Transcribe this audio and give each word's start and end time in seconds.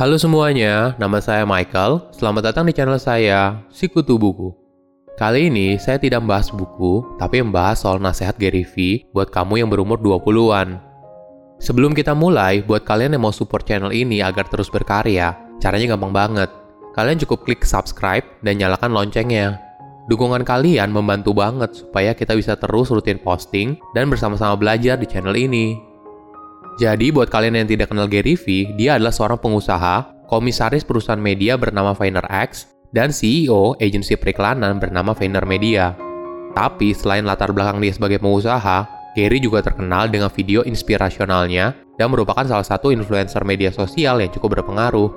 Halo 0.00 0.16
semuanya, 0.16 0.96
nama 0.96 1.20
saya 1.20 1.44
Michael. 1.44 2.08
Selamat 2.16 2.48
datang 2.48 2.64
di 2.64 2.72
channel 2.72 2.96
saya, 2.96 3.60
Sikutu 3.68 4.16
Buku. 4.16 4.48
Kali 5.20 5.52
ini 5.52 5.76
saya 5.76 6.00
tidak 6.00 6.24
membahas 6.24 6.48
buku, 6.56 7.04
tapi 7.20 7.44
membahas 7.44 7.84
soal 7.84 8.00
nasihat 8.00 8.32
Gary 8.40 8.64
V 8.64 9.04
buat 9.12 9.28
kamu 9.28 9.60
yang 9.60 9.68
berumur 9.68 10.00
20-an. 10.00 10.80
Sebelum 11.60 11.92
kita 11.92 12.16
mulai, 12.16 12.64
buat 12.64 12.80
kalian 12.88 13.12
yang 13.12 13.28
mau 13.28 13.28
support 13.28 13.68
channel 13.68 13.92
ini 13.92 14.24
agar 14.24 14.48
terus 14.48 14.72
berkarya, 14.72 15.36
caranya 15.60 15.92
gampang 15.92 16.16
banget. 16.16 16.48
Kalian 16.96 17.20
cukup 17.20 17.44
klik 17.44 17.60
subscribe 17.68 18.24
dan 18.40 18.56
nyalakan 18.56 18.96
loncengnya. 18.96 19.60
Dukungan 20.08 20.48
kalian 20.48 20.96
membantu 20.96 21.36
banget 21.36 21.76
supaya 21.76 22.16
kita 22.16 22.32
bisa 22.40 22.56
terus 22.56 22.88
rutin 22.88 23.20
posting 23.20 23.76
dan 23.92 24.08
bersama-sama 24.08 24.56
belajar 24.56 24.96
di 24.96 25.04
channel 25.04 25.36
ini. 25.36 25.89
Jadi 26.80 27.12
buat 27.12 27.28
kalian 27.28 27.60
yang 27.60 27.68
tidak 27.68 27.92
kenal 27.92 28.08
Gary 28.08 28.40
V, 28.40 28.72
dia 28.72 28.96
adalah 28.96 29.12
seorang 29.12 29.36
pengusaha, 29.36 30.24
komisaris 30.32 30.80
perusahaan 30.80 31.20
media 31.20 31.60
bernama 31.60 31.92
VaynerX, 31.92 32.72
dan 32.96 33.12
CEO 33.12 33.76
agensi 33.76 34.16
periklanan 34.16 34.80
bernama 34.80 35.12
Vayner 35.12 35.44
Media. 35.44 35.92
Tapi 36.56 36.96
selain 36.96 37.28
latar 37.28 37.52
belakang 37.52 37.84
dia 37.84 37.92
sebagai 37.92 38.16
pengusaha, 38.16 38.88
Gary 39.12 39.44
juga 39.44 39.60
terkenal 39.60 40.08
dengan 40.08 40.32
video 40.32 40.64
inspirasionalnya 40.64 41.76
dan 42.00 42.08
merupakan 42.08 42.48
salah 42.48 42.64
satu 42.64 42.88
influencer 42.88 43.44
media 43.44 43.68
sosial 43.68 44.22
yang 44.24 44.32
cukup 44.32 44.58
berpengaruh. 44.58 45.12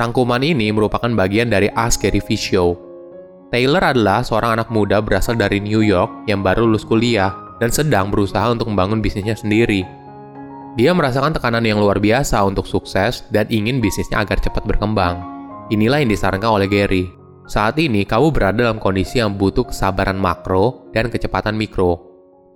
Rangkuman 0.00 0.40
ini 0.40 0.72
merupakan 0.72 1.12
bagian 1.12 1.52
dari 1.52 1.68
Ask 1.76 2.00
Gary 2.00 2.24
V 2.24 2.32
Show. 2.32 2.68
Taylor 3.52 3.92
adalah 3.92 4.24
seorang 4.24 4.56
anak 4.56 4.72
muda 4.72 5.04
berasal 5.04 5.36
dari 5.36 5.60
New 5.60 5.84
York 5.84 6.24
yang 6.24 6.40
baru 6.40 6.64
lulus 6.64 6.88
kuliah 6.88 7.36
dan 7.60 7.68
sedang 7.68 8.08
berusaha 8.08 8.48
untuk 8.48 8.72
membangun 8.72 9.04
bisnisnya 9.04 9.36
sendiri. 9.36 10.01
Dia 10.72 10.96
merasakan 10.96 11.36
tekanan 11.36 11.60
yang 11.68 11.84
luar 11.84 12.00
biasa 12.00 12.40
untuk 12.48 12.64
sukses 12.64 13.28
dan 13.28 13.44
ingin 13.52 13.84
bisnisnya 13.84 14.24
agar 14.24 14.40
cepat 14.40 14.64
berkembang. 14.64 15.20
Inilah 15.68 16.00
yang 16.00 16.08
disarankan 16.08 16.48
oleh 16.48 16.64
Gary. 16.64 17.04
Saat 17.44 17.76
ini, 17.76 18.08
kamu 18.08 18.32
berada 18.32 18.64
dalam 18.64 18.80
kondisi 18.80 19.20
yang 19.20 19.36
butuh 19.36 19.68
kesabaran 19.68 20.16
makro 20.16 20.88
dan 20.96 21.12
kecepatan 21.12 21.60
mikro. 21.60 22.00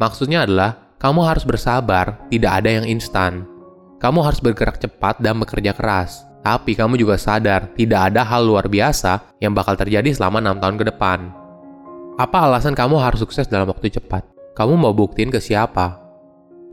Maksudnya 0.00 0.48
adalah, 0.48 0.96
kamu 0.96 1.28
harus 1.28 1.44
bersabar, 1.44 2.24
tidak 2.32 2.64
ada 2.64 2.80
yang 2.80 2.88
instan. 2.88 3.44
Kamu 4.00 4.24
harus 4.24 4.41
bergerak 4.41 4.80
cepat 4.80 5.20
dan 5.20 5.36
bekerja 5.36 5.76
keras. 5.76 6.24
Tapi 6.41 6.72
kamu 6.72 6.96
juga 6.96 7.20
sadar, 7.20 7.69
tidak 7.76 8.14
ada 8.14 8.24
hal 8.24 8.48
luar 8.48 8.64
biasa 8.70 9.36
yang 9.44 9.52
bakal 9.52 9.76
terjadi 9.76 10.08
selama 10.16 10.41
enam 10.41 10.56
tahun 10.56 10.80
ke 10.80 10.84
depan. 10.88 11.34
Apa 12.16 12.48
alasan 12.48 12.72
kamu 12.72 12.96
harus 12.96 13.20
sukses 13.20 13.44
dalam 13.44 13.69
waktu 13.69 13.92
cepat? 13.92 14.24
Kamu 14.56 14.72
mau 14.72 14.96
buktiin 14.96 15.28
ke 15.28 15.36
siapa? 15.36 16.05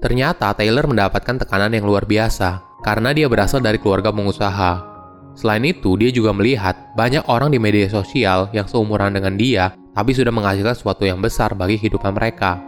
Ternyata 0.04 0.52
Taylor 0.52 0.84
mendapatkan 0.84 1.40
tekanan 1.40 1.72
yang 1.72 1.88
luar 1.88 2.04
biasa 2.04 2.60
karena 2.84 3.16
dia 3.16 3.32
berasal 3.32 3.64
dari 3.64 3.80
keluarga 3.80 4.12
pengusaha. 4.12 4.84
Selain 5.32 5.64
itu, 5.64 5.96
dia 5.96 6.12
juga 6.12 6.36
melihat 6.36 6.92
banyak 7.00 7.24
orang 7.32 7.56
di 7.56 7.58
media 7.58 7.88
sosial 7.88 8.52
yang 8.52 8.68
seumuran 8.68 9.16
dengan 9.16 9.40
dia, 9.40 9.72
tapi 9.96 10.12
sudah 10.12 10.30
menghasilkan 10.30 10.76
sesuatu 10.76 11.08
yang 11.08 11.24
besar 11.24 11.56
bagi 11.56 11.80
kehidupan 11.80 12.12
mereka. 12.12 12.60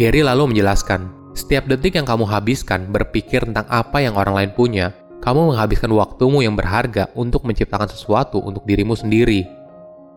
Gary 0.00 0.24
lalu 0.24 0.56
menjelaskan, 0.56 1.12
setiap 1.36 1.68
detik 1.68 2.00
yang 2.00 2.08
kamu 2.08 2.24
habiskan 2.26 2.88
berpikir 2.90 3.44
tentang 3.44 3.68
apa 3.68 4.00
yang 4.00 4.16
orang 4.16 4.34
lain 4.34 4.50
punya, 4.56 4.90
kamu 5.20 5.54
menghabiskan 5.54 5.92
waktumu 5.92 6.40
yang 6.44 6.56
berharga 6.56 7.12
untuk 7.14 7.44
menciptakan 7.44 7.92
sesuatu 7.92 8.40
untuk 8.40 8.64
dirimu 8.64 8.96
sendiri. 8.96 9.46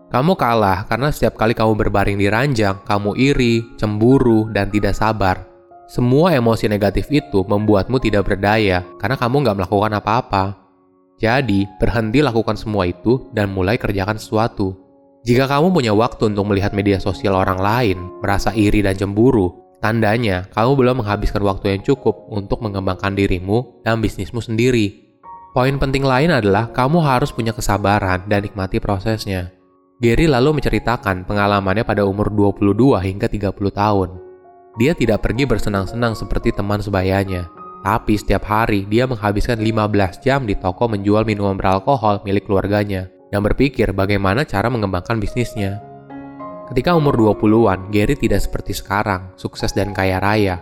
Kamu 0.08 0.40
kalah 0.40 0.88
karena 0.88 1.12
setiap 1.12 1.36
kali 1.36 1.52
kamu 1.52 1.76
berbaring 1.76 2.16
di 2.16 2.32
ranjang, 2.32 2.80
kamu 2.88 3.16
iri, 3.20 3.64
cemburu, 3.76 4.48
dan 4.52 4.72
tidak 4.72 4.96
sabar. 4.96 5.47
Semua 5.88 6.36
emosi 6.36 6.68
negatif 6.68 7.08
itu 7.08 7.48
membuatmu 7.48 7.96
tidak 8.04 8.28
berdaya 8.28 8.84
karena 9.00 9.16
kamu 9.16 9.48
nggak 9.48 9.58
melakukan 9.64 9.94
apa-apa. 9.96 10.44
Jadi, 11.16 11.64
berhenti 11.80 12.20
lakukan 12.20 12.60
semua 12.60 12.86
itu 12.86 13.32
dan 13.32 13.50
mulai 13.50 13.80
kerjakan 13.80 14.20
sesuatu. 14.20 14.76
Jika 15.24 15.48
kamu 15.48 15.72
punya 15.72 15.96
waktu 15.96 16.28
untuk 16.28 16.52
melihat 16.52 16.76
media 16.76 17.00
sosial 17.00 17.40
orang 17.40 17.58
lain, 17.58 17.98
merasa 18.20 18.52
iri 18.52 18.84
dan 18.84 19.00
cemburu, 19.00 19.80
tandanya 19.80 20.46
kamu 20.52 20.76
belum 20.76 20.96
menghabiskan 21.02 21.40
waktu 21.48 21.80
yang 21.80 21.82
cukup 21.88 22.28
untuk 22.36 22.60
mengembangkan 22.60 23.16
dirimu 23.16 23.80
dan 23.88 24.04
bisnismu 24.04 24.44
sendiri. 24.44 25.08
Poin 25.56 25.74
penting 25.80 26.04
lain 26.04 26.36
adalah 26.36 26.70
kamu 26.70 27.00
harus 27.00 27.32
punya 27.32 27.56
kesabaran 27.56 28.28
dan 28.28 28.44
nikmati 28.44 28.84
prosesnya. 28.84 29.56
Gary 30.04 30.30
lalu 30.30 30.62
menceritakan 30.62 31.26
pengalamannya 31.26 31.82
pada 31.82 32.06
umur 32.06 32.30
22 32.30 33.02
hingga 33.02 33.26
30 33.26 33.56
tahun. 33.74 34.27
Dia 34.78 34.94
tidak 34.94 35.26
pergi 35.26 35.50
bersenang-senang 35.50 36.14
seperti 36.14 36.54
teman 36.54 36.78
sebayanya. 36.78 37.50
Tapi 37.82 38.14
setiap 38.14 38.46
hari 38.46 38.86
dia 38.86 39.10
menghabiskan 39.10 39.58
15 39.58 40.22
jam 40.22 40.46
di 40.46 40.54
toko 40.54 40.86
menjual 40.86 41.26
minuman 41.26 41.58
beralkohol 41.58 42.22
milik 42.22 42.46
keluarganya 42.46 43.10
dan 43.34 43.42
berpikir 43.42 43.90
bagaimana 43.90 44.46
cara 44.46 44.70
mengembangkan 44.70 45.18
bisnisnya. 45.18 45.82
Ketika 46.70 46.94
umur 46.94 47.16
20-an, 47.16 47.90
Gary 47.90 48.20
tidak 48.20 48.44
seperti 48.44 48.76
sekarang, 48.76 49.32
sukses 49.40 49.72
dan 49.72 49.96
kaya 49.96 50.20
raya. 50.20 50.60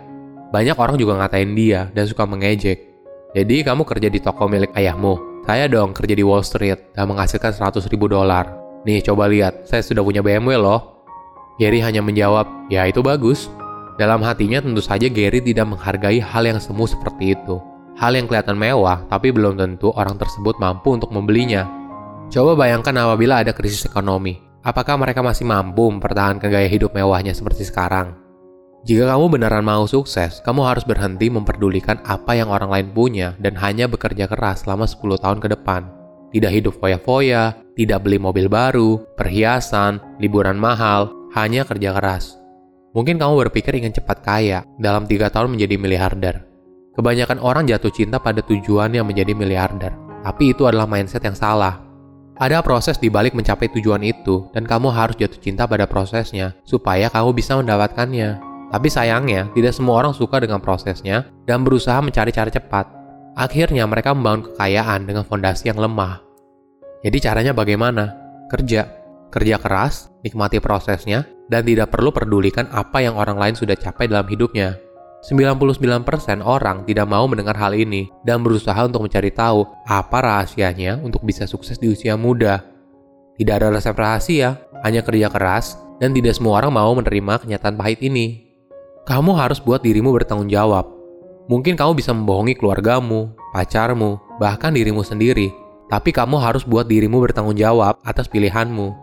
Banyak 0.54 0.78
orang 0.78 0.96
juga 0.96 1.18
ngatain 1.18 1.52
dia 1.58 1.90
dan 1.92 2.06
suka 2.06 2.22
mengejek. 2.22 2.78
Jadi 3.34 3.66
kamu 3.66 3.82
kerja 3.82 4.08
di 4.08 4.22
toko 4.22 4.46
milik 4.46 4.70
ayahmu. 4.78 5.44
Saya 5.44 5.66
dong 5.66 5.92
kerja 5.92 6.14
di 6.14 6.22
Wall 6.22 6.46
Street 6.46 6.94
dan 6.94 7.10
menghasilkan 7.10 7.52
100 7.52 7.90
ribu 7.90 8.06
dolar. 8.06 8.48
Nih 8.86 9.02
coba 9.02 9.26
lihat, 9.26 9.66
saya 9.66 9.82
sudah 9.82 10.00
punya 10.06 10.22
BMW 10.22 10.56
loh. 10.56 11.02
Gary 11.58 11.82
hanya 11.82 12.06
menjawab, 12.06 12.46
ya 12.70 12.86
itu 12.86 13.02
bagus. 13.02 13.50
Dalam 13.96 14.20
hatinya 14.20 14.60
tentu 14.60 14.84
saja 14.84 15.08
Gary 15.08 15.40
tidak 15.40 15.72
menghargai 15.72 16.20
hal 16.20 16.44
yang 16.44 16.60
semu 16.60 16.84
seperti 16.84 17.32
itu. 17.32 17.56
Hal 17.96 18.12
yang 18.12 18.28
kelihatan 18.28 18.60
mewah, 18.60 19.08
tapi 19.08 19.32
belum 19.32 19.56
tentu 19.56 19.88
orang 19.96 20.20
tersebut 20.20 20.60
mampu 20.60 20.92
untuk 20.92 21.08
membelinya. 21.08 21.64
Coba 22.28 22.52
bayangkan 22.52 22.92
apabila 22.92 23.40
ada 23.40 23.56
krisis 23.56 23.88
ekonomi. 23.88 24.36
Apakah 24.60 25.00
mereka 25.00 25.24
masih 25.24 25.48
mampu 25.48 25.88
mempertahankan 25.88 26.44
gaya 26.44 26.68
hidup 26.68 26.92
mewahnya 26.92 27.32
seperti 27.32 27.64
sekarang? 27.64 28.12
Jika 28.84 29.08
kamu 29.08 29.40
beneran 29.40 29.64
mau 29.64 29.88
sukses, 29.88 30.44
kamu 30.44 30.62
harus 30.62 30.84
berhenti 30.84 31.32
memperdulikan 31.32 31.98
apa 32.04 32.36
yang 32.36 32.52
orang 32.52 32.68
lain 32.68 32.88
punya 32.92 33.32
dan 33.40 33.56
hanya 33.58 33.88
bekerja 33.88 34.28
keras 34.28 34.62
selama 34.62 34.84
10 34.84 35.16
tahun 35.18 35.38
ke 35.40 35.48
depan. 35.56 35.88
Tidak 36.36 36.52
hidup 36.52 36.76
foya-foya, 36.76 37.56
tidak 37.74 38.04
beli 38.04 38.20
mobil 38.20 38.46
baru, 38.46 39.00
perhiasan, 39.16 39.98
liburan 40.20 40.60
mahal, 40.60 41.10
hanya 41.32 41.64
kerja 41.64 41.96
keras. 41.96 42.36
Mungkin 42.96 43.20
kamu 43.20 43.44
berpikir 43.44 43.76
ingin 43.76 43.92
cepat 43.92 44.24
kaya, 44.24 44.64
dalam 44.80 45.04
tiga 45.04 45.28
tahun 45.28 45.52
menjadi 45.52 45.76
miliarder. 45.76 46.48
Kebanyakan 46.96 47.44
orang 47.44 47.68
jatuh 47.68 47.92
cinta 47.92 48.16
pada 48.16 48.40
tujuan 48.40 48.88
yang 48.88 49.04
menjadi 49.04 49.36
miliarder, 49.36 49.92
tapi 50.24 50.56
itu 50.56 50.64
adalah 50.64 50.88
mindset 50.88 51.20
yang 51.20 51.36
salah. 51.36 51.84
Ada 52.40 52.64
proses 52.64 52.96
di 52.96 53.12
balik 53.12 53.36
mencapai 53.36 53.68
tujuan 53.68 54.00
itu, 54.00 54.48
dan 54.56 54.64
kamu 54.64 54.88
harus 54.88 55.12
jatuh 55.20 55.36
cinta 55.36 55.68
pada 55.68 55.84
prosesnya, 55.84 56.56
supaya 56.64 57.12
kamu 57.12 57.36
bisa 57.36 57.60
mendapatkannya. 57.60 58.40
Tapi 58.72 58.88
sayangnya, 58.88 59.52
tidak 59.52 59.76
semua 59.76 60.00
orang 60.00 60.16
suka 60.16 60.40
dengan 60.40 60.64
prosesnya 60.64 61.28
dan 61.44 61.68
berusaha 61.68 62.00
mencari 62.00 62.32
cara 62.32 62.48
cepat. 62.48 62.88
Akhirnya 63.36 63.84
mereka 63.84 64.16
membangun 64.16 64.48
kekayaan 64.52 65.04
dengan 65.04 65.28
fondasi 65.28 65.68
yang 65.68 65.76
lemah. 65.76 66.24
Jadi 67.04 67.16
caranya 67.20 67.52
bagaimana? 67.52 68.16
Kerja. 68.48 68.88
Kerja 69.28 69.60
keras, 69.60 70.08
nikmati 70.24 70.64
prosesnya, 70.64 71.28
dan 71.46 71.62
tidak 71.66 71.94
perlu 71.94 72.10
pedulikan 72.10 72.66
apa 72.74 73.02
yang 73.02 73.14
orang 73.14 73.38
lain 73.38 73.54
sudah 73.54 73.74
capai 73.78 74.10
dalam 74.10 74.26
hidupnya. 74.26 74.78
99% 75.26 76.44
orang 76.44 76.86
tidak 76.86 77.06
mau 77.10 77.26
mendengar 77.26 77.58
hal 77.58 77.74
ini 77.74 78.06
dan 78.22 78.46
berusaha 78.46 78.78
untuk 78.86 79.10
mencari 79.10 79.34
tahu 79.34 79.66
apa 79.88 80.18
rahasianya 80.22 81.02
untuk 81.02 81.26
bisa 81.26 81.48
sukses 81.50 81.80
di 81.82 81.90
usia 81.90 82.14
muda. 82.14 82.62
Tidak 83.34 83.50
ada 83.52 83.74
resep 83.74 83.96
rahasia, 83.96 84.54
hanya 84.86 85.02
kerja 85.02 85.26
keras, 85.26 85.76
dan 85.98 86.14
tidak 86.14 86.36
semua 86.36 86.62
orang 86.62 86.72
mau 86.72 86.92
menerima 86.94 87.42
kenyataan 87.42 87.74
pahit 87.74 88.00
ini. 88.06 88.46
Kamu 89.02 89.34
harus 89.34 89.58
buat 89.58 89.82
dirimu 89.82 90.14
bertanggung 90.14 90.46
jawab. 90.46 90.88
Mungkin 91.46 91.78
kamu 91.78 91.94
bisa 91.98 92.10
membohongi 92.10 92.58
keluargamu, 92.58 93.34
pacarmu, 93.54 94.18
bahkan 94.42 94.74
dirimu 94.74 95.02
sendiri, 95.06 95.50
tapi 95.86 96.10
kamu 96.10 96.38
harus 96.42 96.66
buat 96.66 96.90
dirimu 96.90 97.22
bertanggung 97.22 97.54
jawab 97.54 97.98
atas 98.02 98.26
pilihanmu. 98.26 98.94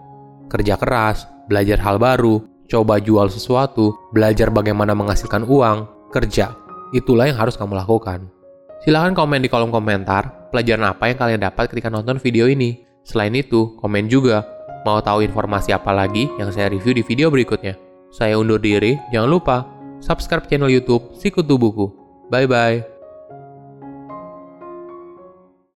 Kerja 0.51 0.75
keras, 0.75 1.23
belajar 1.48 1.80
hal 1.81 2.00
baru, 2.00 2.44
coba 2.68 3.00
jual 3.00 3.28
sesuatu, 3.30 3.95
belajar 4.12 4.50
bagaimana 4.50 4.95
menghasilkan 4.95 5.45
uang, 5.45 6.10
kerja. 6.13 6.56
Itulah 6.94 7.30
yang 7.30 7.40
harus 7.40 7.57
kamu 7.57 7.74
lakukan. 7.74 8.30
Silahkan 8.84 9.16
komen 9.16 9.42
di 9.42 9.50
kolom 9.50 9.72
komentar 9.72 10.51
pelajaran 10.54 10.92
apa 10.92 11.10
yang 11.10 11.18
kalian 11.18 11.42
dapat 11.42 11.72
ketika 11.72 11.90
nonton 11.90 12.22
video 12.22 12.45
ini. 12.45 12.86
Selain 13.04 13.34
itu, 13.34 13.74
komen 13.81 14.07
juga 14.07 14.45
mau 14.86 15.00
tahu 15.00 15.25
informasi 15.25 15.74
apa 15.74 15.92
lagi 15.95 16.30
yang 16.38 16.51
saya 16.54 16.69
review 16.69 16.94
di 16.94 17.04
video 17.04 17.31
berikutnya. 17.34 17.80
Saya 18.13 18.38
undur 18.38 18.62
diri, 18.62 19.00
jangan 19.10 19.30
lupa 19.31 19.57
subscribe 20.04 20.45
channel 20.45 20.69
YouTube 20.69 21.16
Sikutu 21.18 21.57
Buku. 21.57 21.90
Bye 22.30 22.45
bye. 22.45 22.93